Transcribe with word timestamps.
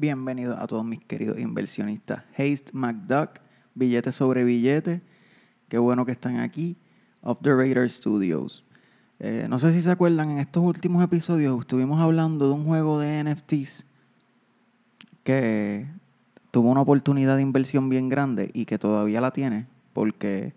Bienvenidos 0.00 0.56
a 0.60 0.68
todos 0.68 0.84
mis 0.84 1.00
queridos 1.00 1.40
inversionistas. 1.40 2.22
Haste 2.30 2.70
McDuck, 2.72 3.40
billete 3.74 4.12
sobre 4.12 4.44
billete. 4.44 5.02
Qué 5.68 5.76
bueno 5.76 6.06
que 6.06 6.12
están 6.12 6.38
aquí. 6.38 6.76
Off 7.20 7.38
the 7.42 7.52
Radar 7.52 7.90
Studios. 7.90 8.64
Eh, 9.18 9.48
no 9.50 9.58
sé 9.58 9.72
si 9.72 9.82
se 9.82 9.90
acuerdan, 9.90 10.30
en 10.30 10.38
estos 10.38 10.62
últimos 10.62 11.02
episodios 11.02 11.58
estuvimos 11.58 12.00
hablando 12.00 12.46
de 12.46 12.54
un 12.54 12.64
juego 12.64 13.00
de 13.00 13.24
NFTs 13.24 13.86
que 15.24 15.88
tuvo 16.52 16.70
una 16.70 16.82
oportunidad 16.82 17.34
de 17.34 17.42
inversión 17.42 17.88
bien 17.88 18.08
grande 18.08 18.52
y 18.54 18.66
que 18.66 18.78
todavía 18.78 19.20
la 19.20 19.32
tiene 19.32 19.66
porque 19.94 20.54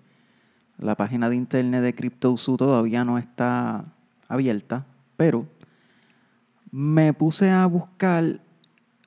la 0.78 0.96
página 0.96 1.32
de 1.32 1.38
internet 1.38 1.82
de 1.82 1.96
CryptoZoo 1.96 2.58
todavía 2.58 3.04
no 3.06 3.18
está 3.18 3.92
abierta, 4.28 4.86
pero 5.18 5.48
me 6.70 7.12
puse 7.14 7.50
a 7.50 7.66
buscar 7.66 8.40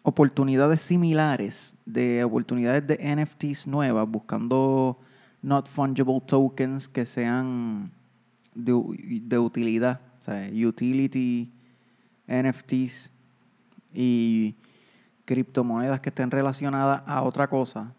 oportunidades 0.05 0.83
similares, 0.83 1.77
de 1.87 2.23
oportunidades 2.25 2.87
de 2.87 2.99
NFTs 3.17 3.67
nuevas, 3.67 4.07
buscando 4.07 4.99
not 5.43 5.67
fungible 5.67 6.21
tokens 6.21 6.87
que 6.87 7.07
sean 7.07 7.91
de, 8.55 9.39
utilidad, 9.39 10.01
o 10.21 10.23
sea, 10.23 10.49
utility 10.53 11.51
NFTs 12.29 13.11
y 13.95 14.55
criptomonedas 15.25 16.01
que 16.01 16.11
estén 16.11 16.31
relacionadas 16.31 17.03
a 17.07 17.23
otra 17.23 17.49
cosa. 17.49 17.95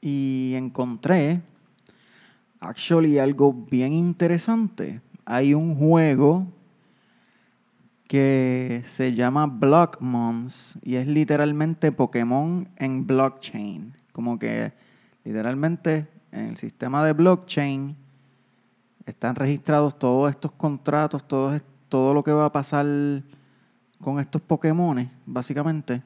Y 0.00 0.54
encontré, 0.56 1.42
actually, 2.60 3.18
algo 3.18 3.52
bien 3.52 3.92
interesante. 3.92 5.00
Hay 5.24 5.52
un 5.52 5.74
juego 5.74 6.46
que 8.08 8.82
se 8.86 9.14
llama 9.14 9.46
Blockmons 9.46 10.78
y 10.82 10.96
es 10.96 11.06
literalmente 11.06 11.92
Pokémon 11.92 12.68
en 12.76 13.06
blockchain. 13.06 13.94
Como 14.12 14.38
que 14.38 14.72
literalmente 15.24 16.08
en 16.30 16.48
el 16.48 16.56
sistema 16.56 17.04
de 17.04 17.12
blockchain 17.12 17.96
están 19.06 19.34
registrados 19.34 19.98
todos 19.98 20.30
estos 20.30 20.52
contratos, 20.52 21.26
todo, 21.26 21.56
todo 21.88 22.14
lo 22.14 22.22
que 22.22 22.32
va 22.32 22.46
a 22.46 22.52
pasar 22.52 22.86
con 24.00 24.20
estos 24.20 24.42
Pokémon, 24.42 25.10
básicamente. 25.24 26.02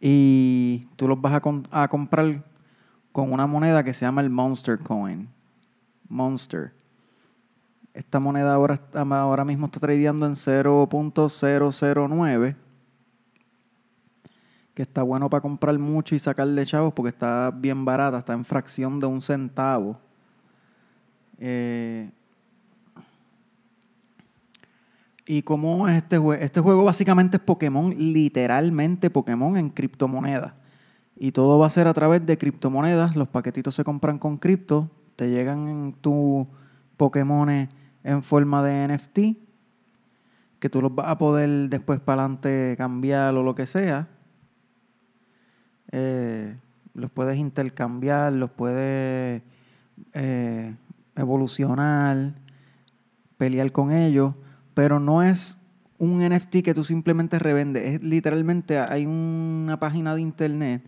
Y 0.00 0.86
tú 0.96 1.08
los 1.08 1.20
vas 1.20 1.40
a, 1.42 1.82
a 1.82 1.88
comprar 1.88 2.44
con 3.10 3.32
una 3.32 3.46
moneda 3.46 3.82
que 3.82 3.94
se 3.94 4.04
llama 4.04 4.20
el 4.20 4.30
Monster 4.30 4.78
Coin. 4.78 5.28
Monster. 6.08 6.77
Esta 7.94 8.20
moneda 8.20 8.54
ahora, 8.54 8.80
ahora 8.94 9.44
mismo 9.44 9.66
está 9.66 9.80
tradeando 9.80 10.26
en 10.26 10.34
0.009. 10.34 12.54
Que 14.74 14.82
está 14.82 15.02
bueno 15.02 15.28
para 15.28 15.40
comprar 15.40 15.76
mucho 15.78 16.14
y 16.14 16.20
sacarle 16.20 16.64
chavos 16.64 16.94
porque 16.94 17.08
está 17.08 17.50
bien 17.50 17.84
barata, 17.84 18.18
está 18.18 18.34
en 18.34 18.44
fracción 18.44 19.00
de 19.00 19.06
un 19.06 19.20
centavo. 19.20 19.98
Eh, 21.38 22.10
y 25.26 25.42
como 25.42 25.88
este 25.88 26.16
juego, 26.16 26.42
este 26.42 26.60
juego 26.60 26.84
básicamente 26.84 27.36
es 27.36 27.42
Pokémon, 27.42 27.92
literalmente 27.96 29.10
Pokémon 29.10 29.56
en 29.56 29.68
criptomonedas. 29.68 30.54
Y 31.16 31.32
todo 31.32 31.58
va 31.58 31.66
a 31.66 31.70
ser 31.70 31.88
a 31.88 31.94
través 31.94 32.24
de 32.24 32.38
criptomonedas. 32.38 33.16
Los 33.16 33.28
paquetitos 33.28 33.74
se 33.74 33.84
compran 33.84 34.18
con 34.18 34.38
cripto, 34.38 34.88
te 35.16 35.28
llegan 35.28 35.68
en 35.68 35.92
tu 35.92 36.46
Pokémon 36.98 37.48
en 37.48 38.22
forma 38.22 38.62
de 38.62 38.88
NFT, 38.88 39.18
que 40.60 40.68
tú 40.68 40.82
los 40.82 40.94
vas 40.94 41.08
a 41.08 41.16
poder 41.16 41.70
después 41.70 42.00
para 42.00 42.22
adelante 42.22 42.74
cambiar 42.76 43.34
o 43.34 43.42
lo 43.42 43.54
que 43.54 43.66
sea. 43.66 44.08
Eh, 45.92 46.54
los 46.92 47.10
puedes 47.10 47.38
intercambiar, 47.38 48.32
los 48.34 48.50
puedes 48.50 49.42
eh, 50.12 50.74
evolucionar, 51.16 52.34
pelear 53.38 53.72
con 53.72 53.92
ellos, 53.92 54.34
pero 54.74 55.00
no 55.00 55.22
es 55.22 55.56
un 55.98 56.20
NFT 56.20 56.62
que 56.62 56.74
tú 56.74 56.84
simplemente 56.84 57.38
revendes, 57.38 57.94
es 57.94 58.02
literalmente 58.02 58.78
hay 58.78 59.06
una 59.06 59.80
página 59.80 60.14
de 60.14 60.20
internet 60.20 60.82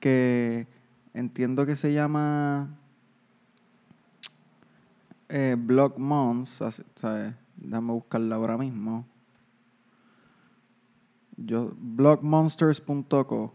que 0.00 0.66
entiendo 1.14 1.64
que 1.64 1.76
se 1.76 1.92
llama 1.92 2.78
eh, 5.34 5.56
Block 5.58 5.98
¿sabes? 6.44 6.84
Déjame 7.56 7.92
buscarla 7.92 8.36
ahora 8.36 8.58
mismo. 8.58 9.06
Yo, 11.38 11.72
blockmonsters.co. 11.74 13.54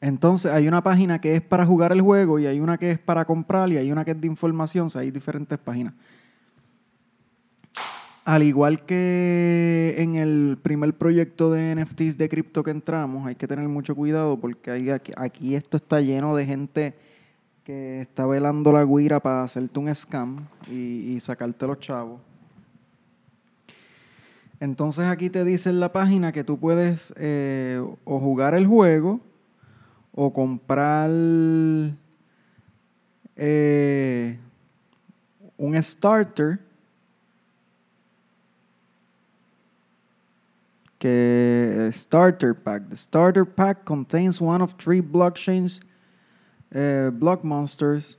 Entonces 0.00 0.50
hay 0.50 0.66
una 0.66 0.82
página 0.82 1.20
que 1.20 1.36
es 1.36 1.42
para 1.42 1.66
jugar 1.66 1.92
el 1.92 2.00
juego 2.00 2.38
y 2.38 2.46
hay 2.46 2.58
una 2.58 2.78
que 2.78 2.92
es 2.92 2.98
para 2.98 3.26
comprar 3.26 3.70
y 3.70 3.76
hay 3.76 3.92
una 3.92 4.04
que 4.04 4.12
es 4.12 4.20
de 4.20 4.26
información, 4.26 4.88
hay 4.94 5.10
diferentes 5.10 5.58
páginas. 5.58 5.92
Al 8.24 8.42
igual 8.42 8.86
que 8.86 9.94
en 9.98 10.16
el 10.16 10.58
primer 10.62 10.96
proyecto 10.96 11.50
de 11.50 11.74
NFTs 11.74 12.16
de 12.16 12.28
cripto 12.28 12.62
que 12.62 12.70
entramos, 12.70 13.26
hay 13.26 13.34
que 13.34 13.46
tener 13.46 13.68
mucho 13.68 13.94
cuidado 13.94 14.40
porque 14.40 14.98
aquí 15.16 15.54
esto 15.54 15.76
está 15.76 16.00
lleno 16.00 16.34
de 16.34 16.46
gente 16.46 16.94
que 17.66 18.00
está 18.00 18.26
velando 18.26 18.70
la 18.70 18.84
guira 18.84 19.18
para 19.18 19.42
hacerte 19.42 19.80
un 19.80 19.92
scam 19.92 20.46
y, 20.70 21.18
sacarte 21.18 21.66
los 21.66 21.80
chavos. 21.80 22.20
Entonces 24.60 25.06
aquí 25.06 25.30
te 25.30 25.42
dice 25.42 25.70
en 25.70 25.80
la 25.80 25.92
página 25.92 26.30
que 26.30 26.44
tú 26.44 26.60
puedes 26.60 27.12
eh, 27.16 27.84
o 28.04 28.20
jugar 28.20 28.54
el 28.54 28.68
juego 28.68 29.20
o 30.14 30.32
comprar 30.32 31.10
eh, 33.34 34.38
un 35.56 35.82
starter 35.82 36.60
que 41.00 41.90
starter 41.92 42.54
pack. 42.54 42.90
The 42.90 42.96
starter 42.96 43.44
pack 43.44 43.84
contains 43.84 44.40
one 44.40 44.62
of 44.62 44.74
three 44.76 45.00
blockchains 45.00 45.80
eh, 46.70 47.10
Block 47.12 47.44
Monsters. 47.44 48.18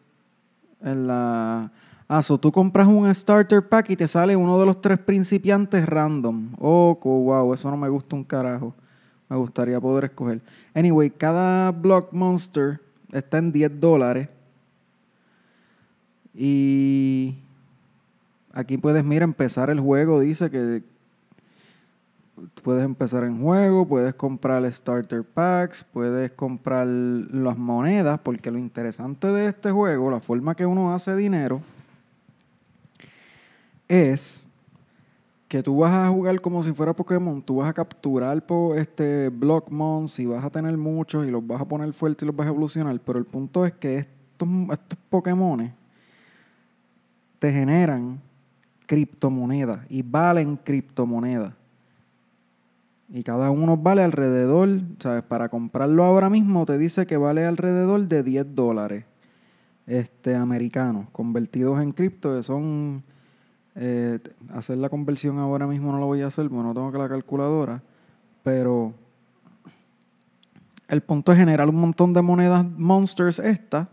En 0.81 1.08
la. 1.08 1.72
Ah, 2.08 2.24
so 2.24 2.38
tú 2.38 2.52
compras 2.52 2.88
un 2.88 3.13
starter 3.13 3.68
pack 3.68 3.90
y 3.90 3.96
te 3.96 4.08
sale 4.08 4.35
uno 4.35 4.58
de 4.59 4.66
los 4.66 4.80
tres 4.80 4.97
principiantes 4.97 5.85
random. 5.85 6.53
Oh, 6.59 6.97
wow, 7.02 7.53
eso 7.53 7.69
no 7.69 7.75
me 7.75 7.90
gusta 7.90 8.16
un 8.16 8.24
carajo. 8.24 8.74
Me 9.30 9.35
gustaría 9.35 9.80
poder 9.81 10.06
escoger. 10.06 10.41
Anyway, 10.74 11.09
cada 11.09 11.72
Block 11.72 12.13
Monster 12.13 12.80
está 13.12 13.40
en 13.40 13.52
10 13.52 13.80
dólares. 13.80 14.30
Y 16.34 17.35
aquí 18.53 18.78
puedes, 18.78 19.03
mira, 19.03 19.25
empezar 19.25 19.69
el 19.69 19.81
juego. 19.81 20.22
Dice 20.22 20.50
que 20.50 20.84
puedes 22.63 22.85
empezar 22.85 23.23
en 23.23 23.41
juego, 23.41 23.87
puedes 23.87 24.13
comprar 24.13 24.71
starter 24.71 25.23
packs, 25.23 25.83
puedes 25.83 26.31
comprar 26.31 26.87
las 26.87 27.57
monedas, 27.57 28.19
porque 28.19 28.51
lo 28.51 28.57
interesante 28.57 29.27
de 29.27 29.47
este 29.47 29.71
juego, 29.71 30.11
la 30.11 30.19
forma 30.19 30.55
que 30.55 30.65
uno 30.65 30.93
hace 30.93 31.15
dinero, 31.15 31.61
es 33.87 34.47
que 35.47 35.63
tú 35.63 35.77
vas 35.77 35.93
a 35.93 36.09
jugar 36.09 36.41
como 36.41 36.61
si 36.61 36.73
fuera 36.73 36.93
Pokémon, 36.93 37.41
tú 37.41 37.57
vas 37.57 37.69
a 37.69 37.73
capturar 37.73 38.43
este 38.75 39.29
Blockmons 39.29 40.19
y 40.19 40.25
vas 40.25 40.43
a 40.43 40.49
tener 40.49 40.75
muchos 40.77 41.25
y 41.25 41.31
los 41.31 41.45
vas 41.45 41.61
a 41.61 41.65
poner 41.65 41.93
fuertes 41.93 42.23
y 42.23 42.25
los 42.25 42.35
vas 42.35 42.47
a 42.47 42.49
evolucionar, 42.49 42.99
pero 42.99 43.17
el 43.17 43.25
punto 43.25 43.65
es 43.65 43.73
que 43.73 43.99
estos, 43.99 44.49
estos 44.71 44.99
Pokémon 45.09 45.73
te 47.39 47.51
generan 47.51 48.19
criptomonedas 48.85 49.85
y 49.89 50.01
valen 50.01 50.57
criptomonedas. 50.57 51.53
Y 53.09 53.23
cada 53.23 53.51
uno 53.51 53.77
vale 53.77 54.03
alrededor, 54.03 54.81
¿sabes? 54.99 55.23
Para 55.23 55.49
comprarlo 55.49 56.03
ahora 56.03 56.29
mismo 56.29 56.65
te 56.65 56.77
dice 56.77 57.05
que 57.05 57.15
vale 57.15 57.45
alrededor 57.45 58.07
de 58.07 58.21
10 58.21 58.53
dólares 58.53 59.05
este, 59.85 60.35
americanos, 60.35 61.07
convertidos 61.11 61.81
en 61.81 61.91
cripto, 61.91 62.35
que 62.35 62.43
son... 62.43 63.03
Eh, 63.79 64.17
hacer 64.49 64.79
la 64.79 64.89
conversión 64.89 65.37
ahora 65.37 65.67
mismo 65.67 65.91
no 65.91 65.99
lo 65.99 66.07
voy 66.07 66.21
a 66.21 66.27
hacer, 66.27 66.49
porque 66.49 66.63
no 66.63 66.73
tengo 66.73 66.91
que 66.91 66.97
la 66.97 67.07
calculadora, 67.07 67.83
pero 68.41 68.95
el 70.87 71.01
punto 71.01 71.31
es 71.31 71.37
generar 71.37 71.69
un 71.69 71.75
montón 71.75 72.11
de 72.11 72.23
monedas 72.23 72.65
monsters 72.65 73.37
esta 73.37 73.89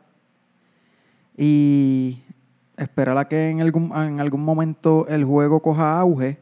y 1.37 2.23
esperar 2.79 3.19
a 3.19 3.29
que 3.29 3.51
en 3.51 3.61
algún, 3.61 3.93
en 3.95 4.21
algún 4.21 4.43
momento 4.43 5.07
el 5.09 5.25
juego 5.25 5.61
coja 5.61 6.01
auge 6.01 6.39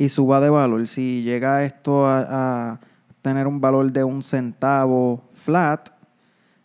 y 0.00 0.08
suba 0.08 0.40
de 0.40 0.48
valor. 0.48 0.88
Si 0.88 1.22
llega 1.22 1.62
esto 1.62 2.06
a, 2.06 2.80
tener 3.20 3.46
un 3.46 3.60
valor 3.60 3.92
de 3.92 4.02
un 4.02 4.22
centavo 4.22 5.22
flat, 5.34 5.90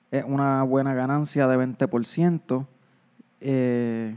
es 0.09 0.23
una 0.23 0.63
buena 0.63 0.93
ganancia 0.93 1.45
de 1.45 1.57
20%. 1.57 2.65
Eh, 3.41 4.15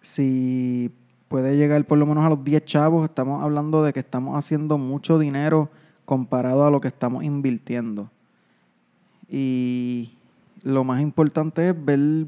si 0.00 0.90
puede 1.28 1.58
llegar 1.58 1.84
por 1.84 1.98
lo 1.98 2.06
menos 2.06 2.24
a 2.24 2.30
los 2.30 2.42
10 2.42 2.64
chavos, 2.64 3.04
estamos 3.04 3.44
hablando 3.44 3.82
de 3.82 3.92
que 3.92 4.00
estamos 4.00 4.38
haciendo 4.38 4.78
mucho 4.78 5.18
dinero 5.18 5.68
comparado 6.06 6.64
a 6.64 6.70
lo 6.70 6.80
que 6.80 6.88
estamos 6.88 7.24
invirtiendo. 7.24 8.10
Y 9.28 10.14
lo 10.62 10.82
más 10.82 11.02
importante 11.02 11.68
es 11.68 11.84
ver 11.84 12.24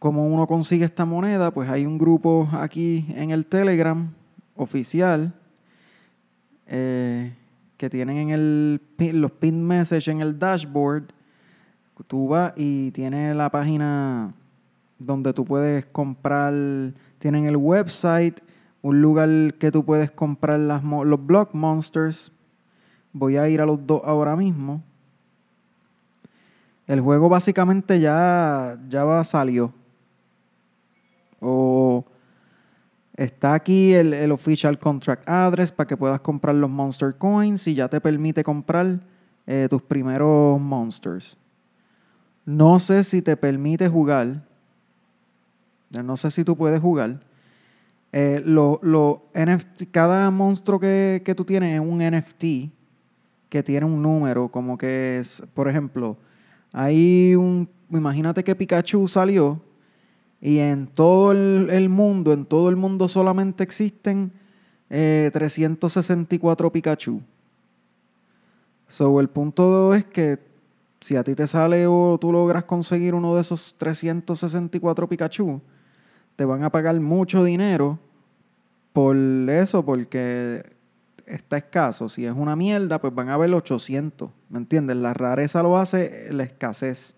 cómo 0.00 0.26
uno 0.26 0.48
consigue 0.48 0.84
esta 0.84 1.04
moneda. 1.04 1.52
Pues 1.52 1.68
hay 1.68 1.86
un 1.86 1.96
grupo 1.96 2.48
aquí 2.52 3.06
en 3.10 3.30
el 3.30 3.46
Telegram 3.46 4.12
oficial 4.56 5.32
eh, 6.66 7.32
que 7.76 7.88
tienen 7.88 8.16
en 8.16 8.30
el, 8.30 8.80
los 9.20 9.30
pin 9.30 9.62
message 9.64 10.10
en 10.10 10.20
el 10.20 10.36
dashboard. 10.36 11.04
Tú 12.06 12.28
vas 12.28 12.54
y 12.56 12.90
tiene 12.92 13.34
la 13.34 13.50
página 13.50 14.32
donde 14.98 15.34
tú 15.34 15.44
puedes 15.44 15.84
comprar, 15.84 16.54
tienen 17.18 17.46
el 17.46 17.58
website, 17.58 18.40
un 18.80 19.02
lugar 19.02 19.28
que 19.58 19.70
tú 19.70 19.84
puedes 19.84 20.10
comprar 20.10 20.58
las, 20.60 20.82
los 20.82 21.26
Block 21.26 21.54
Monsters. 21.54 22.32
Voy 23.12 23.36
a 23.36 23.48
ir 23.50 23.60
a 23.60 23.66
los 23.66 23.86
dos 23.86 24.00
ahora 24.04 24.34
mismo. 24.34 24.82
El 26.86 27.02
juego 27.02 27.28
básicamente 27.28 28.00
ya, 28.00 28.78
ya 28.88 29.22
salió. 29.24 29.74
O 31.40 32.04
está 33.16 33.54
aquí 33.54 33.94
el, 33.94 34.12
el, 34.12 34.32
official 34.32 34.78
contract 34.78 35.28
address 35.28 35.72
para 35.72 35.86
que 35.86 35.96
puedas 35.96 36.20
comprar 36.20 36.54
los 36.54 36.70
monster 36.70 37.16
coins 37.16 37.66
y 37.66 37.74
ya 37.74 37.88
te 37.88 38.00
permite 38.00 38.44
comprar 38.44 39.00
eh, 39.46 39.66
tus 39.68 39.82
primeros 39.82 40.60
monsters. 40.60 41.36
No 42.44 42.78
sé 42.78 43.04
si 43.04 43.22
te 43.22 43.36
permite 43.36 43.88
jugar 43.88 44.50
no 45.90 46.16
sé 46.16 46.30
si 46.30 46.44
tú 46.44 46.56
puedes 46.56 46.80
jugar. 46.80 47.20
Eh, 48.12 48.42
lo, 48.44 48.80
cada 49.90 50.30
monstruo 50.30 50.78
que, 50.80 51.34
tú 51.36 51.44
tienes 51.44 51.74
es 51.74 51.80
un 51.80 51.98
NFT 51.98 52.72
que 53.48 53.62
tiene 53.62 53.86
un 53.86 54.00
número, 54.00 54.48
como 54.48 54.78
que 54.78 55.18
es, 55.18 55.42
por 55.54 55.68
ejemplo, 55.68 56.16
hay 56.72 57.34
un, 57.34 57.68
imagínate 57.90 58.44
que 58.44 58.54
Pikachu 58.54 59.08
salió 59.08 59.60
y 60.40 60.58
en 60.58 60.86
todo 60.86 61.32
el, 61.32 61.88
mundo, 61.88 62.32
en 62.32 62.46
todo 62.46 62.68
el 62.68 62.76
mundo 62.76 63.08
solamente 63.08 63.62
existen 63.62 64.32
364 64.88 66.66
eh, 66.66 66.70
Pikachu. 66.70 67.20
So, 68.88 69.20
el 69.20 69.28
punto 69.28 69.94
es 69.94 70.04
que 70.04 70.38
si 71.00 71.16
a 71.16 71.22
ti 71.22 71.34
te 71.34 71.46
sale 71.46 71.86
o 71.86 72.18
tú 72.20 72.32
logras 72.32 72.64
conseguir 72.64 73.14
uno 73.14 73.34
de 73.34 73.42
esos 73.42 73.74
364 73.78 75.08
Pikachu, 75.08 75.60
te 76.36 76.44
van 76.44 76.64
a 76.64 76.70
pagar 76.70 76.98
mucho 77.00 77.44
dinero 77.44 77.98
por 78.92 79.16
eso, 79.16 79.84
porque 79.84 80.62
está 81.26 81.58
escaso. 81.58 82.08
Si 82.08 82.26
es 82.26 82.32
una 82.32 82.56
mierda, 82.56 83.00
pues 83.00 83.14
van 83.14 83.28
a 83.28 83.34
haber 83.34 83.54
800. 83.54 84.30
¿Me 84.48 84.58
entiendes? 84.58 84.96
La 84.96 85.14
rareza 85.14 85.62
lo 85.62 85.76
hace 85.76 86.32
la 86.32 86.44
escasez. 86.44 87.14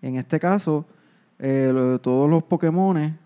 En 0.00 0.16
este 0.16 0.40
caso, 0.40 0.86
eh, 1.38 1.98
todos 2.02 2.28
los 2.28 2.42
Pokémon 2.44 3.18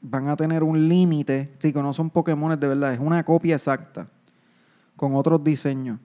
van 0.00 0.28
a 0.28 0.36
tener 0.36 0.62
un 0.62 0.88
límite. 0.88 1.52
Sí, 1.58 1.72
que 1.72 1.82
no 1.82 1.92
son 1.92 2.10
Pokémon 2.10 2.58
de 2.58 2.66
verdad, 2.66 2.92
es 2.92 3.00
una 3.00 3.24
copia 3.24 3.56
exacta 3.56 4.08
con 4.96 5.14
otros 5.14 5.42
diseños. 5.42 5.98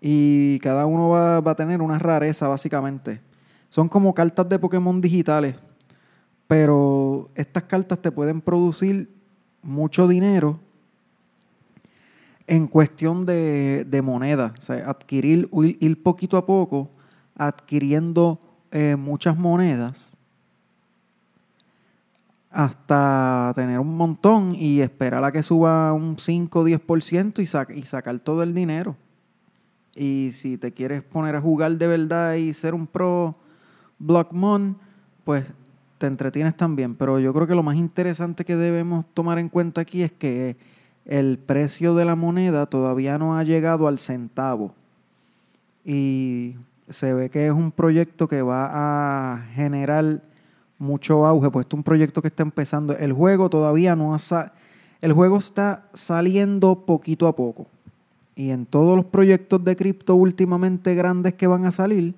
Y 0.00 0.58
cada 0.60 0.86
uno 0.86 1.08
va, 1.08 1.38
a 1.38 1.54
tener 1.54 1.80
una 1.82 1.98
rareza, 1.98 2.48
básicamente. 2.48 3.20
Son 3.68 3.88
como 3.88 4.14
cartas 4.14 4.48
de 4.48 4.58
Pokémon 4.58 5.00
digitales 5.00 5.56
pero 6.46 7.28
estas 7.34 7.64
cartas 7.64 8.00
te 8.00 8.12
pueden 8.12 8.40
producir 8.40 9.10
mucho 9.62 10.06
dinero 10.06 10.60
en 12.46 12.68
cuestión 12.68 13.26
de, 13.26 14.00
moneda. 14.04 14.54
O 14.58 14.62
sea, 14.62 14.88
adquirir, 14.88 15.48
ir 15.52 16.02
poquito 16.02 16.36
a 16.36 16.46
poco 16.46 16.90
adquiriendo 17.34 18.40
eh, 18.70 18.96
muchas 18.96 19.36
monedas 19.36 20.15
hasta 22.56 23.52
tener 23.54 23.78
un 23.78 23.94
montón 23.98 24.54
y 24.54 24.80
esperar 24.80 25.22
a 25.22 25.30
que 25.30 25.42
suba 25.42 25.92
un 25.92 26.18
5 26.18 26.60
o 26.60 26.64
10% 26.64 27.74
y, 27.74 27.78
y 27.78 27.82
sacar 27.82 28.18
todo 28.20 28.42
el 28.42 28.54
dinero. 28.54 28.96
Y 29.94 30.30
si 30.32 30.56
te 30.56 30.72
quieres 30.72 31.02
poner 31.02 31.36
a 31.36 31.40
jugar 31.42 31.72
de 31.72 31.86
verdad 31.86 32.32
y 32.32 32.54
ser 32.54 32.72
un 32.72 32.86
pro 32.86 33.36
Blockmon, 33.98 34.78
pues 35.24 35.44
te 35.98 36.06
entretienes 36.06 36.56
también, 36.56 36.94
pero 36.94 37.20
yo 37.20 37.34
creo 37.34 37.46
que 37.46 37.54
lo 37.54 37.62
más 37.62 37.76
interesante 37.76 38.46
que 38.46 38.56
debemos 38.56 39.04
tomar 39.12 39.38
en 39.38 39.50
cuenta 39.50 39.82
aquí 39.82 40.02
es 40.02 40.12
que 40.12 40.56
el 41.04 41.38
precio 41.38 41.94
de 41.94 42.06
la 42.06 42.16
moneda 42.16 42.64
todavía 42.64 43.18
no 43.18 43.36
ha 43.36 43.44
llegado 43.44 43.86
al 43.86 43.98
centavo. 43.98 44.74
Y 45.84 46.56
se 46.88 47.12
ve 47.12 47.28
que 47.28 47.48
es 47.48 47.52
un 47.52 47.70
proyecto 47.70 48.28
que 48.28 48.40
va 48.40 49.34
a 49.34 49.42
generar 49.52 50.22
mucho 50.78 51.26
auge, 51.26 51.50
pues 51.50 51.66
es 51.66 51.74
un 51.74 51.82
proyecto 51.82 52.22
que 52.22 52.28
está 52.28 52.42
empezando. 52.42 52.96
El 52.96 53.12
juego 53.12 53.48
todavía 53.50 53.96
no 53.96 54.14
ha 54.14 54.18
el 55.00 55.12
juego 55.12 55.38
está 55.38 55.88
saliendo 55.94 56.86
poquito 56.86 57.26
a 57.26 57.36
poco. 57.36 57.66
Y 58.34 58.50
en 58.50 58.66
todos 58.66 58.96
los 58.96 59.06
proyectos 59.06 59.64
de 59.64 59.76
cripto 59.76 60.14
últimamente 60.14 60.94
grandes 60.94 61.34
que 61.34 61.46
van 61.46 61.64
a 61.64 61.70
salir, 61.70 62.14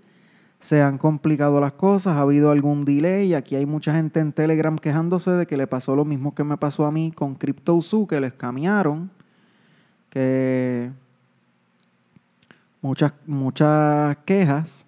se 0.60 0.82
han 0.82 0.98
complicado 0.98 1.60
las 1.60 1.72
cosas, 1.72 2.16
ha 2.16 2.22
habido 2.22 2.50
algún 2.50 2.84
delay. 2.84 3.34
Aquí 3.34 3.54
hay 3.54 3.66
mucha 3.66 3.94
gente 3.94 4.18
en 4.18 4.32
Telegram 4.32 4.76
quejándose 4.76 5.30
de 5.30 5.46
que 5.46 5.56
le 5.56 5.68
pasó 5.68 5.94
lo 5.94 6.04
mismo 6.04 6.34
que 6.34 6.42
me 6.42 6.56
pasó 6.56 6.86
a 6.86 6.92
mí 6.92 7.12
con 7.12 7.36
CryptoZoo, 7.36 8.08
que 8.08 8.20
les 8.20 8.32
cambiaron, 8.32 9.10
que 10.10 10.90
muchas, 12.80 13.12
muchas 13.26 14.16
quejas, 14.24 14.87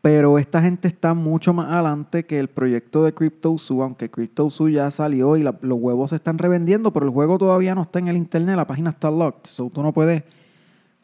pero 0.00 0.38
esta 0.38 0.62
gente 0.62 0.88
está 0.88 1.14
mucho 1.14 1.52
más 1.52 1.70
adelante 1.70 2.24
que 2.24 2.38
el 2.38 2.48
proyecto 2.48 3.04
de 3.04 3.12
CryptoZoo, 3.12 3.82
aunque 3.82 4.10
CryptoZoo 4.10 4.68
ya 4.68 4.90
salió 4.90 5.36
y 5.36 5.42
los 5.42 5.78
huevos 5.80 6.10
se 6.10 6.16
están 6.16 6.38
revendiendo, 6.38 6.92
pero 6.92 7.06
el 7.06 7.12
juego 7.12 7.38
todavía 7.38 7.74
no 7.74 7.82
está 7.82 7.98
en 7.98 8.08
el 8.08 8.16
internet, 8.16 8.56
la 8.56 8.66
página 8.66 8.90
está 8.90 9.10
locked, 9.10 9.46
so 9.46 9.70
tú 9.70 9.82
no 9.82 9.92
puedes 9.92 10.22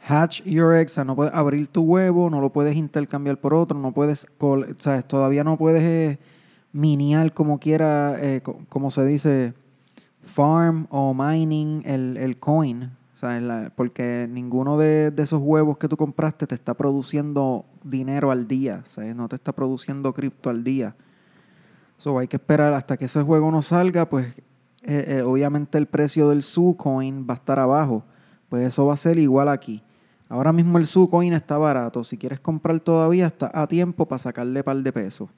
hatch 0.07 0.43
your 0.45 0.75
eggs, 0.75 0.93
o 0.93 0.95
sea, 0.97 1.05
no 1.05 1.17
puedes 1.17 1.35
abrir 1.35 1.67
tu 1.69 1.83
huevo, 1.83 2.31
no 2.31 2.41
lo 2.41 2.53
puedes 2.53 2.77
intercambiar 2.77 3.41
por 3.41 3.55
otro, 3.55 3.79
no 3.79 3.93
puedes, 3.93 4.27
o 4.39 4.65
sea, 4.79 5.03
todavía 5.03 5.45
no 5.45 5.57
puedes 5.57 5.83
eh, 5.83 6.19
miniar 6.73 7.33
como 7.33 7.59
quiera, 7.59 8.17
eh, 8.21 8.43
como 8.69 8.91
se 8.91 9.05
dice, 9.07 9.55
farm 10.23 10.87
o 10.91 11.15
mining 11.15 11.83
el, 11.85 12.39
coin, 12.39 12.91
porque 13.75 14.27
ninguno 14.31 14.79
de, 14.79 15.13
esos 15.17 15.41
huevos 15.43 15.79
que 15.79 15.89
tú 15.89 15.97
compraste 15.97 16.47
te 16.47 16.55
está 16.55 16.75
produciendo 16.75 17.65
dinero 17.83 18.31
al 18.31 18.47
día, 18.49 18.85
sea, 18.87 19.13
no 19.15 19.29
te 19.29 19.37
está 19.37 19.53
produciendo 19.53 20.13
cripto 20.13 20.51
al 20.51 20.65
día. 20.65 20.97
So, 21.97 22.19
hay 22.19 22.27
que 22.27 22.37
esperar 22.37 22.75
hasta 22.75 22.97
que 22.97 23.05
ese 23.05 23.23
juego 23.23 23.51
no 23.51 23.63
salga, 23.63 24.09
pues 24.09 24.27
eh, 24.83 25.23
obviamente 25.25 25.79
el 25.79 25.87
precio 25.87 26.29
del 26.29 26.43
su 26.43 26.77
coin 26.77 27.27
va 27.29 27.35
a 27.35 27.37
estar 27.37 27.59
abajo. 27.59 28.05
Pues 28.49 28.67
eso 28.67 28.87
va 28.87 28.95
a 28.95 28.97
ser 28.97 29.19
igual 29.19 29.49
aquí. 29.49 29.83
Ahora 30.29 30.53
mismo 30.53 30.79
el 30.79 30.87
Sucoin 30.87 31.33
está 31.33 31.59
barato. 31.59 32.03
Si 32.05 32.17
quieres 32.17 32.41
comprar 32.41 32.81
todavía, 32.81 33.27
está 33.27 33.51
a 33.53 33.67
tiempo 33.67 34.07
para 34.07 34.19
sacarle 34.19 34.65
par 34.65 34.77
de 34.77 34.93
pesos. 34.93 35.29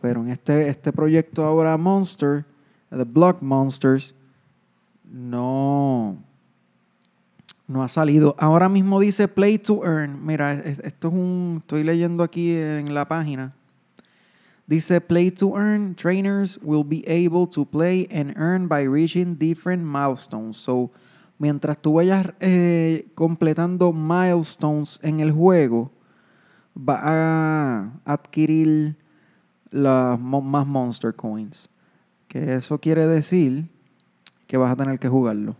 Pero 0.00 0.22
en 0.22 0.28
este, 0.28 0.68
este 0.68 0.92
proyecto 0.92 1.44
ahora 1.44 1.76
Monster, 1.76 2.44
The 2.90 3.04
Block 3.04 3.40
Monsters, 3.42 4.14
no, 5.04 6.22
no 7.72 7.82
ha 7.82 7.88
salido. 7.88 8.36
Ahora 8.38 8.68
mismo 8.68 9.00
dice 9.00 9.26
Play 9.26 9.58
to 9.58 9.84
Earn. 9.84 10.24
Mira, 10.24 10.52
esto 10.52 11.08
es 11.08 11.14
un. 11.14 11.56
Estoy 11.60 11.82
leyendo 11.82 12.22
aquí 12.22 12.54
en 12.54 12.94
la 12.94 13.08
página. 13.08 13.52
Dice 14.66 15.00
Play 15.00 15.30
to 15.30 15.56
Earn. 15.56 15.94
Trainers 15.94 16.60
will 16.62 16.84
be 16.84 17.02
able 17.06 17.46
to 17.46 17.64
play 17.64 18.06
and 18.12 18.36
earn 18.36 18.68
by 18.68 18.84
reaching 18.84 19.36
different 19.36 19.84
milestones. 19.84 20.58
So, 20.58 20.90
mientras 21.38 21.78
tú 21.78 21.94
vayas 21.94 22.34
eh, 22.40 23.08
completando 23.14 23.92
milestones 23.92 25.00
en 25.02 25.20
el 25.20 25.32
juego, 25.32 25.90
va 26.76 27.00
a 27.02 28.00
adquirir 28.04 28.96
las 29.70 30.20
más 30.20 30.66
Monster 30.66 31.14
Coins. 31.14 31.68
Que 32.28 32.54
eso 32.54 32.78
quiere 32.78 33.06
decir 33.06 33.68
que 34.46 34.56
vas 34.56 34.70
a 34.70 34.76
tener 34.76 34.98
que 34.98 35.08
jugarlo. 35.08 35.56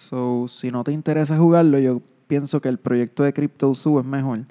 So, 0.00 0.48
si 0.48 0.70
no 0.70 0.82
te 0.82 0.92
interesa 0.92 1.36
jugarlo, 1.36 1.78
yo 1.78 2.00
pienso 2.26 2.60
que 2.60 2.68
el 2.68 2.78
proyecto 2.78 3.22
de 3.22 3.34
CryptoZoo 3.34 4.00
es 4.00 4.06
mejor. 4.06 4.46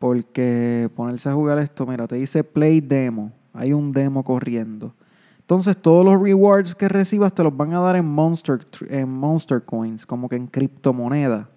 Porque 0.00 0.90
ponerse 0.96 1.28
a 1.28 1.34
jugar 1.34 1.58
esto, 1.58 1.86
mira, 1.86 2.08
te 2.08 2.16
dice 2.16 2.42
Play 2.42 2.80
Demo. 2.80 3.30
Hay 3.52 3.72
un 3.72 3.92
demo 3.92 4.24
corriendo. 4.24 4.92
Entonces, 5.38 5.76
todos 5.76 6.04
los 6.04 6.20
rewards 6.20 6.74
que 6.74 6.88
recibas 6.88 7.32
te 7.32 7.44
los 7.44 7.56
van 7.56 7.74
a 7.74 7.80
dar 7.80 7.94
en 7.94 8.06
Monster, 8.06 8.66
en 8.88 9.08
Monster 9.08 9.62
Coins, 9.62 10.04
como 10.04 10.28
que 10.28 10.36
en 10.36 10.48
criptomoneda. 10.48 11.48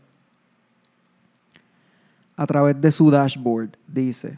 A 2.36 2.46
través 2.46 2.79
de 2.79 2.91
su 2.91 3.10
dashboard, 3.10 3.72
dice. 3.88 4.38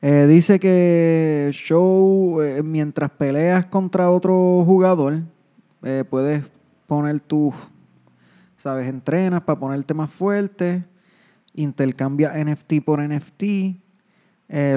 Eh, 0.00 0.28
dice 0.28 0.60
que 0.60 1.50
show, 1.52 2.40
eh, 2.40 2.62
mientras 2.62 3.10
peleas 3.10 3.64
contra 3.66 4.08
otro 4.10 4.62
jugador, 4.64 5.22
eh, 5.82 6.04
puedes 6.08 6.44
poner 6.86 7.18
tus, 7.18 7.52
sabes, 8.56 8.88
entrenas 8.88 9.42
para 9.42 9.58
ponerte 9.58 9.94
más 9.94 10.12
fuerte, 10.12 10.84
intercambia 11.52 12.32
NFT 12.32 12.80
por 12.84 13.00
NFT. 13.00 13.82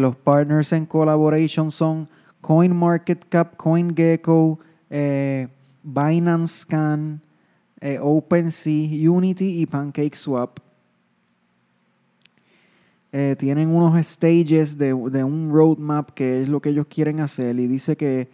los 0.02 0.16
partners 0.18 0.74
en 0.74 0.86
collaboration 0.86 1.72
son 1.72 2.10
CoinMarketCap, 2.42 3.56
CoinGecko, 3.56 4.60
Binance 5.84 6.62
Scan, 6.62 7.22
OpenSea, 8.02 9.10
Unity 9.10 9.62
y 9.62 9.66
PancakeSwap. 9.68 10.60
Eh, 13.14 13.36
tienen 13.38 13.70
unos 13.70 14.06
stages 14.06 14.78
de, 14.78 14.94
un 14.94 15.52
roadmap 15.52 16.12
que 16.12 16.44
es 16.44 16.50
lo 16.50 16.62
que 16.62 16.70
ellos 16.70 16.88
quieren 16.88 17.20
hacer 17.20 17.60
y 17.60 17.68
dice 17.68 17.98
que 17.98 18.30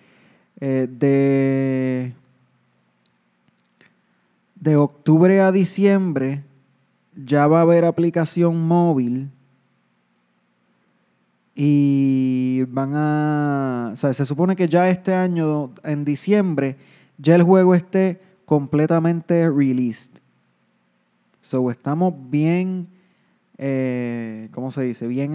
eh, 0.59 0.87
de, 0.87 2.13
de 4.53 4.75
octubre 4.75 5.41
a 5.41 5.51
diciembre 5.51 6.43
ya 7.15 7.47
va 7.47 7.59
a 7.59 7.61
haber 7.61 7.85
aplicación 7.85 8.67
móvil 8.67 9.31
y 11.55 12.63
van 12.65 12.91
a, 12.93 13.93
se 13.95 14.25
supone 14.25 14.55
que 14.55 14.67
ya 14.67 14.91
este 14.91 15.15
año, 15.15 15.71
en 15.83 16.05
diciembre, 16.05 16.77
ya 17.17 17.33
el 17.33 17.41
juego 17.41 17.73
esté 17.73 18.21
completamente 18.45 19.49
released. 19.49 20.19
So, 21.41 21.71
estamos 21.71 22.13
bien 22.29 22.87
eh, 23.57 24.49
¿cómo 24.51 24.71
se 24.71 24.83
dice? 24.83 25.07
Bien, 25.07 25.33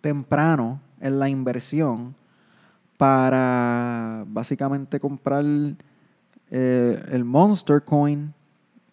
temprano 0.00 0.80
en 1.00 1.18
la 1.18 1.28
inversión 1.28 2.14
para 2.96 4.24
básicamente 4.28 5.00
comprar 5.00 5.44
eh, 6.50 7.02
el 7.10 7.24
Monster 7.24 7.82
Coin 7.82 8.34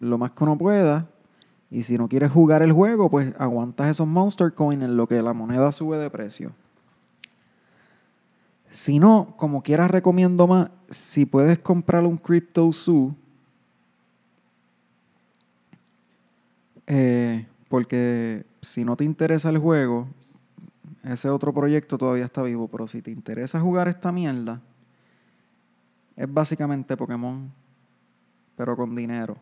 lo 0.00 0.18
más 0.18 0.32
que 0.32 0.44
uno 0.44 0.56
pueda. 0.56 1.08
Y 1.70 1.82
si 1.82 1.98
no 1.98 2.08
quieres 2.08 2.30
jugar 2.30 2.62
el 2.62 2.72
juego, 2.72 3.10
pues 3.10 3.34
aguantas 3.38 3.88
esos 3.88 4.06
Monster 4.06 4.54
Coin 4.54 4.82
en 4.82 4.96
lo 4.96 5.06
que 5.06 5.20
la 5.20 5.34
moneda 5.34 5.70
sube 5.72 5.98
de 5.98 6.08
precio. 6.08 6.52
Si 8.70 8.98
no, 8.98 9.34
como 9.36 9.62
quieras 9.62 9.90
recomiendo 9.90 10.46
más, 10.46 10.70
si 10.88 11.26
puedes 11.26 11.58
comprar 11.58 12.06
un 12.06 12.16
Crypto 12.16 12.72
Zoo, 12.72 13.14
Eh, 16.90 17.46
porque 17.68 18.46
si 18.62 18.82
no 18.82 18.96
te 18.96 19.04
interesa 19.04 19.50
el 19.50 19.58
juego, 19.58 20.08
ese 21.04 21.28
otro 21.28 21.52
proyecto 21.52 21.98
todavía 21.98 22.24
está 22.24 22.42
vivo, 22.42 22.66
pero 22.66 22.88
si 22.88 23.02
te 23.02 23.10
interesa 23.10 23.60
jugar 23.60 23.88
esta 23.88 24.10
mierda, 24.10 24.62
es 26.16 26.32
básicamente 26.32 26.96
Pokémon, 26.96 27.52
pero 28.56 28.74
con 28.74 28.96
dinero. 28.96 29.36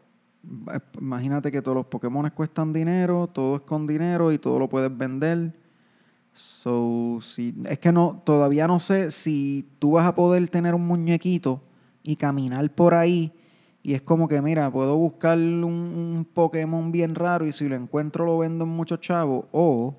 Imagínate 1.01 1.53
que 1.53 1.63
todos 1.63 1.77
los 1.77 1.87
Pokémon 1.87 2.29
cuestan 2.31 2.73
dinero, 2.73 3.29
todo 3.29 3.57
es 3.57 3.63
con 3.63 3.87
dinero 3.87 4.33
y 4.33 4.39
todo 4.39 4.59
lo 4.59 4.69
puedes 4.69 4.97
vender. 4.97 5.57
So, 6.35 7.21
si, 7.23 7.55
es 7.65 7.79
que 7.79 7.93
no, 7.93 8.23
todavía 8.25 8.67
no 8.67 8.81
sé 8.81 9.13
si 9.13 9.69
tú 9.79 9.93
vas 9.93 10.07
a 10.07 10.17
poder 10.17 10.47
tener 10.49 10.75
un 10.75 10.87
muñequito 10.87 11.63
y 12.03 12.17
caminar 12.17 12.69
por 12.75 12.93
ahí 12.93 13.33
y 13.87 13.95
es 13.95 14.03
como 14.03 14.27
que, 14.27 14.43
mira, 14.43 14.69
puedo 14.69 14.97
buscar 14.97 15.39
un, 15.39 16.27
Pokémon 16.35 16.91
bien 16.91 17.15
raro 17.15 17.47
y 17.47 17.53
si 17.53 17.69
lo 17.69 17.77
encuentro 17.77 18.27
lo 18.27 18.37
vendo 18.37 18.65
en 18.65 18.71
muchos 18.71 18.99
chavos. 18.99 19.45
O 19.53 19.95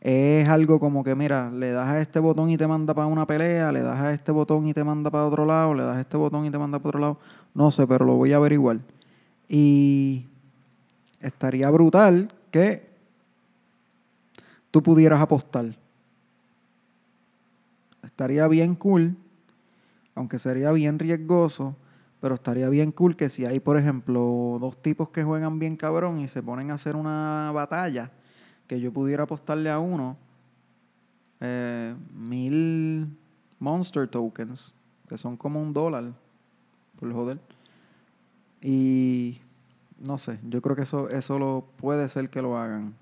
es 0.00 0.48
algo 0.48 0.78
como 0.78 1.02
que, 1.02 1.16
mira, 1.16 1.50
le 1.50 1.72
das 1.72 1.88
a 1.88 1.98
este 1.98 2.20
botón 2.20 2.50
y 2.50 2.56
te 2.56 2.68
manda 2.68 2.94
para 2.94 3.08
una 3.08 3.26
pelea, 3.26 3.72
le 3.72 3.82
das 3.82 3.98
a 3.98 4.12
este 4.12 4.30
botón 4.30 4.68
y 4.68 4.72
te 4.72 4.84
manda 4.84 5.10
para 5.10 5.26
otro 5.26 5.44
lado, 5.44 5.74
le 5.74 5.82
das 5.82 5.96
a 5.96 6.00
este 6.00 6.16
botón 6.16 6.46
y 6.46 6.52
te 6.52 6.58
manda 6.58 6.78
para 6.78 6.90
otro 6.90 7.00
lado. 7.00 7.18
No 7.54 7.72
sé, 7.72 7.88
pero 7.88 8.04
lo 8.04 8.14
voy 8.14 8.34
a 8.34 8.36
averiguar. 8.36 8.78
Y 9.48 10.28
estaría 11.18 11.68
brutal 11.70 12.32
que 12.52 12.88
tú 14.70 14.80
pudieras 14.80 15.20
apostar. 15.20 15.76
Estaría 18.04 18.46
bien 18.46 18.76
cool, 18.76 19.16
aunque 20.14 20.38
sería 20.38 20.70
bien 20.70 21.00
riesgoso 21.00 21.74
pero 22.22 22.36
estaría 22.36 22.68
bien 22.68 22.92
cool 22.92 23.16
que 23.16 23.28
si 23.28 23.46
hay, 23.46 23.58
por 23.58 23.76
ejemplo, 23.76 24.56
dos 24.60 24.80
tipos 24.80 25.08
que 25.08 25.24
juegan 25.24 25.58
bien 25.58 25.76
cabrón 25.76 26.20
y 26.20 26.28
se 26.28 26.40
ponen 26.40 26.70
a 26.70 26.74
hacer 26.74 26.94
una 26.94 27.50
batalla, 27.52 28.12
que 28.68 28.80
yo 28.80 28.92
pudiera 28.92 29.24
apostarle 29.24 29.68
a 29.68 29.80
uno 29.80 30.16
eh, 31.40 31.96
mil 32.14 33.08
monster 33.58 34.06
tokens, 34.06 34.72
que 35.08 35.18
son 35.18 35.36
como 35.36 35.60
un 35.60 35.72
dólar, 35.72 36.12
por 37.00 37.12
joder. 37.12 37.40
Y 38.60 39.40
no 39.98 40.16
sé, 40.16 40.38
yo 40.48 40.62
creo 40.62 40.76
que 40.76 40.82
eso, 40.82 41.08
eso 41.08 41.40
lo 41.40 41.66
puede 41.76 42.08
ser 42.08 42.30
que 42.30 42.40
lo 42.40 42.56
hagan. 42.56 42.94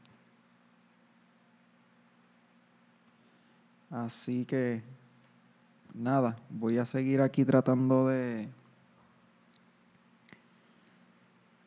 Así 3.91 4.47
que, 4.47 4.83
nada, 5.93 6.37
voy 6.49 6.79
a 6.79 6.87
seguir 6.87 7.21
aquí 7.21 7.45
tratando 7.45 8.07
de 8.07 8.49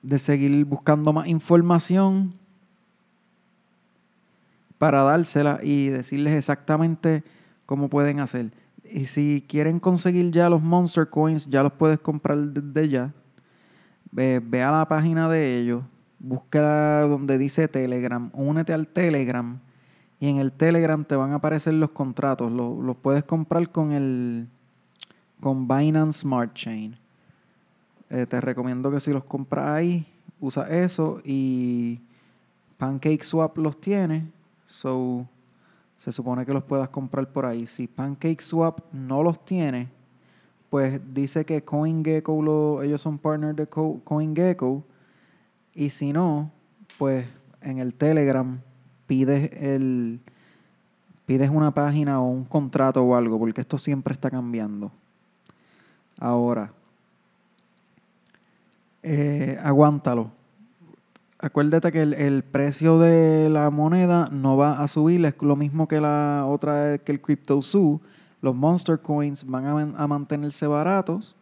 de 0.04 0.20
seguir 0.20 0.66
buscando 0.66 1.12
más 1.14 1.28
información 1.28 2.34
para 4.78 5.02
dársela 5.02 5.60
y 5.64 5.88
decirles 5.88 6.34
exactamente 6.34 7.24
cómo 7.66 7.90
pueden 7.90 8.20
hacer. 8.20 8.52
Y 8.84 9.06
si 9.06 9.46
quieren 9.48 9.80
conseguir 9.80 10.30
ya 10.32 10.50
los 10.50 10.62
Monster 10.62 11.10
Coins, 11.10 11.48
ya 11.48 11.64
los 11.64 11.72
puedes 11.72 12.00
comprar 12.00 12.38
desde 12.38 12.90
ya. 12.90 13.14
Ve, 14.12 14.62
a 14.62 14.72
la 14.72 14.88
página 14.88 15.30
de 15.30 15.58
ellos, 15.58 15.84
busca 16.20 17.02
donde 17.04 17.38
dice 17.38 17.68
Telegram, 17.68 18.30
únete 18.34 18.74
al 18.74 18.88
Telegram 18.88 19.60
y 20.20 20.30
en 20.30 20.38
el 20.38 20.52
Telegram 20.52 21.04
te 21.04 21.16
van 21.16 21.32
a 21.32 21.36
aparecer 21.36 21.74
los 21.74 21.90
contratos. 21.90 22.52
Los, 22.52 22.78
los 22.78 22.98
puedes 22.98 23.24
comprar 23.24 23.72
con 23.72 23.94
el 23.94 24.50
con 25.40 25.68
Binance 25.68 26.20
Smart 26.20 26.54
Chain. 26.54 27.03
Eh, 28.10 28.26
te 28.26 28.40
recomiendo 28.42 28.92
que 28.92 29.00
si 29.00 29.12
los 29.12 29.24
compras 29.24 29.70
ahí, 29.70 30.06
usa 30.40 30.68
eso 30.70 31.20
y 31.24 32.02
PancakeSwap 32.78 33.58
los 33.58 33.80
tiene. 33.80 34.30
So, 34.68 35.28
se 35.96 36.12
supone 36.12 36.46
que 36.46 36.54
los 36.54 36.64
puedas 36.64 36.90
comprar 36.90 37.32
por 37.32 37.46
ahí. 37.46 37.66
Si 37.68 37.88
PancakeSwap 37.88 38.82
no 38.92 39.24
los 39.24 39.44
tiene, 39.46 39.90
pues 40.70 41.00
dice 41.14 41.46
que 41.46 41.64
CoinGecko, 41.64 42.42
lo, 42.42 42.82
ellos 42.84 43.02
son 43.02 43.18
partners 43.18 43.56
de 43.56 43.68
CoinGecko. 43.68 44.84
Y 45.74 45.90
si 45.90 46.12
no, 46.12 46.52
pues 46.98 47.26
en 47.62 47.80
el 47.80 47.96
Telegram 47.96 48.60
pides 49.08 49.52
el 49.54 50.20
pides 51.26 51.50
una 51.50 51.74
página 51.74 52.22
o 52.22 52.28
un 52.28 52.44
contrato 52.44 53.02
o 53.02 53.16
algo, 53.16 53.40
porque 53.40 53.62
esto 53.62 53.78
siempre 53.78 54.14
está 54.14 54.30
cambiando. 54.30 54.92
Ahora, 56.20 56.74
eh, 59.04 59.60
aguántalo. 59.62 60.32
Acuérdate 61.38 61.92
que 61.92 62.02
el, 62.02 62.44
precio 62.44 63.00
de 63.00 63.50
la 63.50 63.70
moneda 63.70 64.30
no 64.32 64.56
va 64.56 64.82
a 64.82 64.88
subir, 64.88 65.26
es 65.26 65.36
lo 65.42 65.58
mismo 65.58 65.90
que 65.90 66.00
la 66.00 66.46
otra 66.48 66.98
que 67.00 67.12
el 67.12 67.22
Crypto 67.22 67.62
Zoo. 67.62 68.00
Los 68.42 68.56
Monster 68.56 69.00
Coins 69.00 69.46
van 69.46 69.94
a, 69.98 70.08
mantenerse 70.08 70.68
baratos 70.68 71.36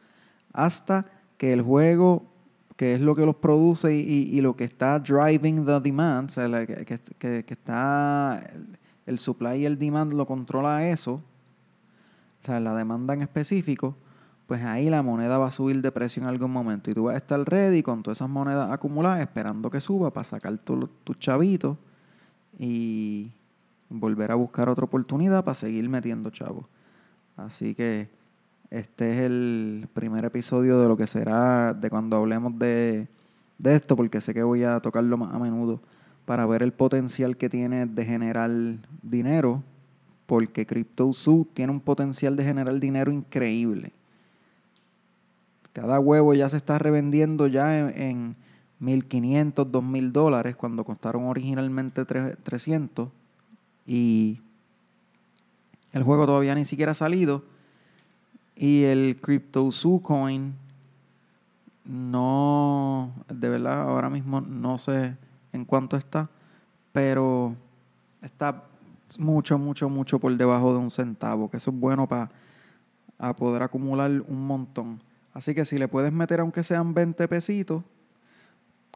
hasta 0.54 1.06
que 1.38 1.54
el 1.54 1.62
juego, 1.62 2.26
que 2.76 2.96
es 2.96 3.02
lo 3.02 3.16
que 3.16 3.26
los 3.28 3.36
produce 3.36 3.96
y, 3.96 4.42
lo 4.42 4.56
que 4.56 4.64
está 4.64 5.00
driving 5.00 5.66
the 5.66 5.80
demand, 5.80 6.30
o 6.30 6.34
sea, 6.34 6.66
que, 6.66 7.00
que, 7.18 7.54
está 7.54 8.44
el 9.06 9.20
supply 9.20 9.62
y 9.62 9.66
el 9.66 9.78
demand 9.78 10.14
lo 10.14 10.26
controla 10.26 10.88
eso, 10.88 11.14
o 11.14 12.46
sea, 12.46 12.60
la 12.60 12.76
demanda 12.76 13.14
en 13.14 13.22
específico, 13.22 13.96
pues 14.52 14.66
ahí 14.66 14.90
la 14.90 15.02
moneda 15.02 15.38
va 15.38 15.48
a 15.48 15.52
subir 15.52 15.82
de 15.82 15.94
precio 15.94 16.22
en 16.22 16.28
algún 16.28 16.52
momento 16.52 16.92
y 16.92 16.94
tú 16.94 17.04
vas 17.06 17.14
a 17.14 17.20
estar 17.20 17.40
ready 17.50 17.82
con 17.82 18.04
todas 18.04 18.18
esas 18.18 18.28
monedas 18.28 18.70
acumuladas 18.70 19.22
esperando 19.22 19.70
que 19.70 19.80
suba 19.80 20.12
para 20.12 20.26
sacar 20.26 20.58
tus 20.58 20.90
tu 21.06 21.14
chavitos 21.14 21.78
y 22.60 23.32
volver 23.88 24.30
a 24.30 24.36
buscar 24.36 24.68
otra 24.68 24.84
oportunidad 24.84 25.46
para 25.46 25.56
seguir 25.56 25.88
metiendo 25.88 26.32
chavos. 26.32 26.66
Así 27.38 27.74
que 27.74 28.10
este 28.70 29.14
es 29.14 29.22
el 29.22 29.88
primer 29.94 30.26
episodio 30.26 30.82
de 30.82 30.90
lo 30.90 30.98
que 30.98 31.08
será 31.08 31.74
de 31.74 31.90
cuando 31.90 32.18
hablemos 32.18 32.60
de, 32.60 33.08
de 33.58 33.74
esto, 33.74 33.96
porque 33.96 34.20
sé 34.20 34.34
que 34.34 34.44
voy 34.44 34.66
a 34.66 34.82
tocarlo 34.82 35.16
más 35.16 35.34
a 35.34 35.40
menudo 35.40 35.80
para 36.26 36.46
ver 36.46 36.62
el 36.62 36.74
potencial 36.74 37.38
que 37.38 37.48
tiene 37.48 37.86
de 37.86 38.04
generar 38.04 38.52
dinero, 39.02 39.64
porque 40.26 40.66
CryptoZoo 40.66 41.48
tiene 41.54 41.72
un 41.72 41.80
potencial 41.80 42.36
de 42.36 42.44
generar 42.44 42.78
dinero 42.82 43.14
increíble. 43.14 43.94
Cada 45.74 46.00
huevo 46.00 46.34
ya 46.34 46.50
se 46.50 46.58
está 46.58 46.80
revendiendo 46.80 47.48
ya 47.48 47.90
en, 47.90 48.36
1.500, 48.82 49.54
2.000 49.54 50.12
dólares 50.12 50.56
cuando 50.56 50.84
costaron 50.84 51.26
originalmente 51.26 52.04
300. 52.04 53.10
Y 53.86 54.40
el 55.94 56.04
juego 56.04 56.26
todavía 56.26 56.56
ni 56.56 56.66
siquiera 56.66 56.94
ha 56.94 56.96
salido. 56.96 57.44
Y 58.56 58.84
el 58.84 59.20
Crypto 59.22 59.70
Coin 60.02 60.56
no, 61.84 63.12
de 63.28 63.50
verdad, 63.50 63.82
ahora 63.82 64.10
mismo 64.10 64.42
no 64.42 64.78
sé 64.78 65.18
en 65.52 65.66
cuánto 65.66 65.98
está, 65.98 66.30
pero 66.94 67.56
está 68.22 68.64
mucho, 69.18 69.58
mucho, 69.58 69.90
mucho 69.90 70.20
por 70.20 70.36
debajo 70.38 70.74
de 70.74 70.80
un 70.80 70.92
centavo, 70.92 71.50
que 71.50 71.58
eso 71.58 71.72
es 71.72 71.80
bueno 71.80 72.08
para 72.08 72.30
poder 73.38 73.64
acumular 73.64 74.10
un 74.28 74.48
montón. 74.48 75.02
Así 75.34 75.56
que 75.56 75.66
si 75.66 75.78
le 75.78 75.88
puedes 75.88 76.12
meter, 76.12 76.40
aunque 76.40 76.64
sean 76.64 76.94
20 76.94 77.28
pesitos, 77.28 77.84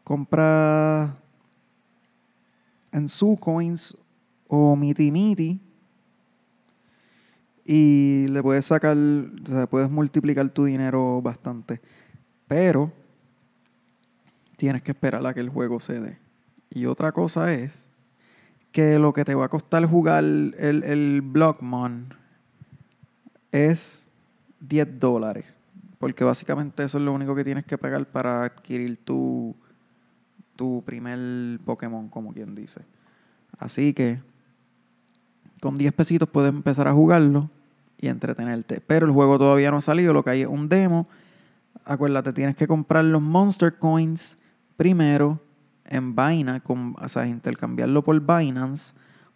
compra 0.04 1.16
en 2.92 3.08
su 3.08 3.36
coins 3.36 3.96
o 4.48 4.76
miti 4.76 5.10
miti 5.10 5.60
y 7.64 8.28
le 8.28 8.42
puedes 8.42 8.64
sacar, 8.66 8.96
o 8.96 9.46
sea, 9.48 9.66
puedes 9.66 9.90
multiplicar 9.90 10.48
tu 10.50 10.64
dinero 10.64 11.20
bastante. 11.20 11.80
Pero 12.46 12.92
tienes 14.56 14.82
que 14.82 14.92
esperar 14.92 15.26
a 15.26 15.34
que 15.34 15.40
el 15.40 15.48
juego 15.48 15.80
se 15.80 16.00
dé. 16.00 16.18
Y 16.70 16.86
otra 16.86 17.10
cosa 17.10 17.52
es 17.52 17.88
que 18.70 18.98
lo 18.98 19.12
que 19.12 19.24
te 19.24 19.34
va 19.34 19.46
a 19.46 19.48
costar 19.48 19.84
jugar 19.86 20.22
el, 20.22 20.54
el 20.58 21.22
Blockmon 21.22 22.14
es 23.50 24.06
10 24.60 25.00
dólares. 25.00 25.55
Porque 25.98 26.24
básicamente 26.24 26.84
eso 26.84 26.98
es 26.98 27.04
lo 27.04 27.12
único 27.12 27.34
que 27.34 27.44
tienes 27.44 27.64
que 27.64 27.78
pagar 27.78 28.06
para 28.06 28.44
adquirir 28.44 28.98
tu, 28.98 29.56
tu 30.54 30.82
primer 30.84 31.58
Pokémon, 31.64 32.08
como 32.08 32.32
quien 32.32 32.54
dice. 32.54 32.82
Así 33.58 33.94
que 33.94 34.20
con 35.60 35.76
10 35.76 35.92
pesitos 35.92 36.28
puedes 36.28 36.50
empezar 36.50 36.88
a 36.88 36.92
jugarlo 36.92 37.50
y 37.98 38.08
entretenerte. 38.08 38.80
Pero 38.80 39.06
el 39.06 39.12
juego 39.12 39.38
todavía 39.38 39.70
no 39.70 39.78
ha 39.78 39.82
salido, 39.82 40.12
lo 40.12 40.22
que 40.22 40.30
hay 40.30 40.42
es 40.42 40.48
un 40.48 40.68
demo. 40.68 41.08
Acuérdate, 41.84 42.32
tienes 42.32 42.56
que 42.56 42.66
comprar 42.66 43.04
los 43.04 43.22
Monster 43.22 43.78
Coins 43.78 44.36
primero 44.76 45.40
en 45.86 46.14
Binance, 46.14 46.62
o 46.68 47.08
sea, 47.08 47.26
intercambiarlo 47.26 48.02
por 48.02 48.20
Binance, 48.20 48.94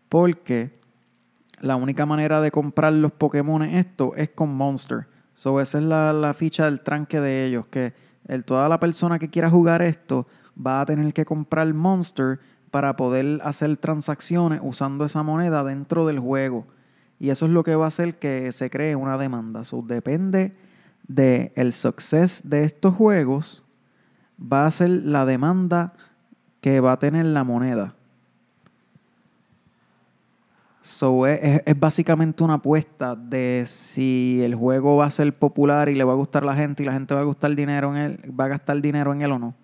porque 0.08 0.78
la 1.60 1.76
única 1.76 2.06
manera 2.06 2.40
de 2.40 2.50
comprar 2.50 2.92
los 2.92 3.12
Pokémon 3.12 3.62
esto 3.62 4.14
es 4.16 4.30
con 4.30 4.54
Monster. 4.54 5.06
So, 5.40 5.58
esa 5.58 5.78
es 5.78 5.84
la, 5.84 6.34
ficha 6.34 6.66
del 6.66 6.82
tranque 6.82 7.18
de 7.18 7.46
ellos, 7.46 7.66
que 7.66 7.94
el, 8.28 8.44
toda 8.44 8.68
la 8.68 8.78
persona 8.78 9.18
que 9.18 9.30
quiera 9.30 9.48
jugar 9.48 9.80
esto 9.80 10.26
va 10.54 10.82
a 10.82 10.84
tener 10.84 11.14
que 11.14 11.24
comprar 11.24 11.72
Monster 11.72 12.38
para 12.70 12.94
poder 12.94 13.40
hacer 13.42 13.74
transacciones 13.78 14.60
usando 14.62 15.06
esa 15.06 15.22
moneda 15.22 15.64
dentro 15.64 16.04
del 16.04 16.18
juego. 16.18 16.66
Y 17.18 17.30
eso 17.30 17.46
es 17.46 17.52
lo 17.52 17.64
que 17.64 17.74
va 17.74 17.86
a 17.86 17.88
hacer 17.88 18.18
que 18.18 18.52
se 18.52 18.68
cree 18.68 18.96
una 18.96 19.16
demanda. 19.16 19.64
So, 19.64 19.80
depende 19.80 20.52
del 21.08 21.52
el 21.54 21.72
success 21.72 22.42
de 22.44 22.64
estos 22.64 22.94
juegos, 22.94 23.64
va 24.38 24.66
a 24.66 24.70
ser 24.70 24.90
la 24.90 25.24
demanda 25.24 25.94
que 26.60 26.80
va 26.80 26.92
a 26.92 26.98
tener 26.98 27.24
la 27.24 27.44
moneda. 27.44 27.94
So, 30.82 31.26
es, 31.26 31.62
es, 31.64 31.78
básicamente 31.78 32.42
una 32.42 32.54
apuesta 32.54 33.14
de 33.14 33.66
si 33.68 34.40
el 34.42 34.54
juego 34.54 34.96
va 34.96 35.06
a 35.06 35.10
ser 35.10 35.32
popular 35.38 35.90
y 35.90 35.94
le 35.94 36.04
va 36.04 36.12
a 36.12 36.16
gustar 36.16 36.42
a 36.42 36.46
la 36.46 36.56
gente 36.56 36.82
y 36.82 36.86
la 36.86 36.94
gente 36.94 37.14
va 37.14 37.20
a 37.20 37.24
gustar 37.24 37.54
dinero 37.54 37.94
en 37.94 38.02
él, 38.02 38.34
va 38.38 38.44
a 38.44 38.48
gastar 38.48 38.80
dinero 38.80 39.12
en 39.12 39.20
él 39.20 39.32
o 39.32 39.38
no. 39.38 39.54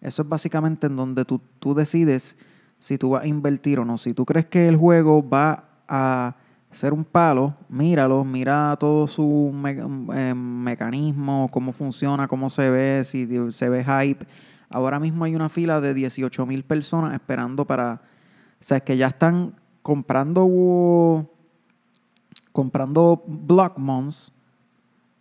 Eso 0.00 0.22
es 0.22 0.28
básicamente 0.28 0.86
en 0.86 0.96
donde 0.96 1.24
tú, 1.24 1.40
tú 1.58 1.74
decides 1.74 2.36
si 2.78 2.98
tú 2.98 3.10
vas 3.10 3.24
a 3.24 3.26
invertir 3.26 3.78
o 3.78 3.84
no. 3.84 3.96
Si 3.98 4.14
tú 4.14 4.24
crees 4.24 4.46
que 4.46 4.68
el 4.68 4.76
juego 4.76 5.28
va 5.28 5.64
a 5.88 6.36
ser 6.72 6.92
un 6.92 7.04
palo, 7.04 7.54
míralo, 7.68 8.24
mira 8.24 8.76
todo 8.78 9.06
su 9.06 9.52
eh, 10.14 10.34
mecanismo, 10.34 11.48
cómo 11.52 11.72
funciona, 11.72 12.26
cómo 12.26 12.50
se 12.50 12.70
ve, 12.70 13.04
si 13.04 13.28
se 13.52 13.68
ve 13.68 13.84
hype. 13.84 14.26
Ahora 14.68 14.98
mismo 14.98 15.24
hay 15.24 15.36
una 15.36 15.48
fila 15.48 15.80
de 15.80 15.94
18 15.94 16.46
mil 16.46 16.64
personas 16.64 17.14
esperando 17.14 17.66
para... 17.66 18.00
O 18.60 18.64
sea, 18.64 18.80
que 18.80 18.96
ya 18.96 19.08
están 19.08 19.54
comprando 19.82 21.28
comprando 22.52 23.22
Blockmons, 23.26 24.32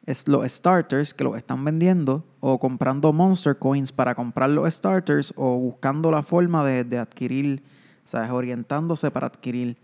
es 0.05 0.27
los 0.27 0.49
starters 0.51 1.13
que 1.13 1.23
los 1.23 1.37
están 1.37 1.63
vendiendo, 1.63 2.25
o 2.39 2.59
comprando 2.59 3.13
Monster 3.13 3.57
Coins 3.57 3.91
para 3.91 4.15
comprar 4.15 4.49
los 4.49 4.71
starters, 4.73 5.33
o 5.37 5.57
buscando 5.57 6.11
la 6.11 6.23
forma 6.23 6.65
de, 6.65 6.83
de 6.83 6.97
adquirir, 6.97 7.63
sea, 8.03 8.33
orientándose 8.33 9.11
para 9.11 9.27
adquirir 9.27 9.77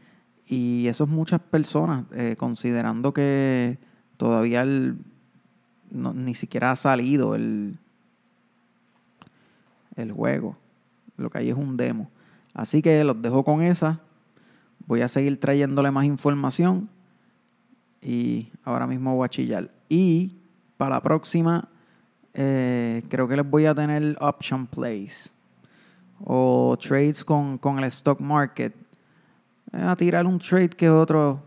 y 0.48 0.88
eso 0.88 1.04
es 1.04 1.10
muchas 1.10 1.42
personas, 1.42 2.06
eh, 2.14 2.36
considerando 2.38 3.14
que 3.14 3.78
todavía 4.16 4.66
ni 5.92 6.36
siquiera 6.36 6.72
ha 6.72 6.76
salido 6.78 7.36
el, 7.36 7.78
el 9.96 10.12
juego. 10.14 10.58
Lo 11.18 11.30
que 11.30 11.40
hay 11.40 11.50
es 11.50 11.56
un 11.56 11.76
demo. 11.76 12.10
Así 12.54 12.82
que 12.82 13.04
los 13.04 13.22
dejo 13.22 13.44
con 13.44 13.62
esa. 13.62 14.00
Voy 14.88 15.02
a 15.02 15.08
seguir 15.08 15.40
trayéndole 15.40 15.92
más 15.92 16.06
información. 16.06 16.90
Y 18.02 18.52
ahora 18.64 18.88
mismo 18.88 19.16
voy. 19.16 19.30
Y 19.90 20.36
para 20.78 20.96
la 20.96 21.04
próxima, 21.04 21.68
eh, 22.34 23.04
creo 23.10 23.28
que 23.28 23.36
les 23.36 23.50
voy 23.50 23.66
a 23.66 23.76
tener 23.76 24.16
option 24.20 24.66
plays. 24.66 25.34
O 26.24 26.78
trades 26.82 27.24
con, 27.24 27.58
con 27.60 27.78
el 27.78 27.86
stock 27.86 28.20
market 28.20 28.74
a 29.72 29.96
tirar 29.96 30.26
un 30.26 30.40
trade 30.40 30.70
que 30.70 30.90
otro 30.90 31.44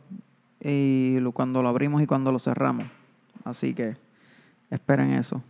y 0.61 1.19
cuando 1.33 1.63
lo 1.63 1.69
abrimos 1.69 2.03
y 2.03 2.07
cuando 2.07 2.31
lo 2.31 2.39
cerramos. 2.39 2.87
Así 3.45 3.73
que 3.73 3.97
esperen 4.71 5.13
eso. 5.13 5.43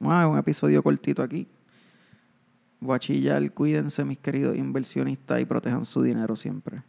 un 0.00 0.38
episodio 0.38 0.82
cortito 0.82 1.22
aquí. 1.22 1.46
Voy 2.80 2.96
a 2.96 2.98
chillar, 2.98 3.50
cuídense 3.52 4.04
mis 4.04 4.18
queridos 4.18 4.56
inversionistas 4.56 5.40
y 5.40 5.44
protejan 5.44 5.84
su 5.84 6.02
dinero 6.02 6.36
siempre. 6.36 6.82